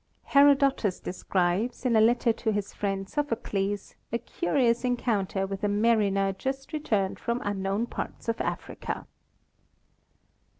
Herodotus 0.23 0.99
describes, 0.99 1.85
in 1.85 1.95
a 1.95 2.01
letter 2.01 2.33
to 2.33 2.51
his 2.51 2.73
friend 2.73 3.07
Sophocles, 3.07 3.93
a 4.11 4.17
curious 4.17 4.83
encounter 4.83 5.45
with 5.45 5.63
a 5.63 5.67
mariner 5.67 6.33
just 6.33 6.73
returned 6.73 7.19
from 7.19 7.39
unknown 7.45 7.85
parts 7.85 8.27
of 8.27 8.41
Africa. 8.41 9.05